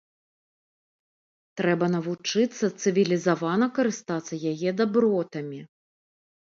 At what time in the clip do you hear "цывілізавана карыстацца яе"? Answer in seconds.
2.81-4.69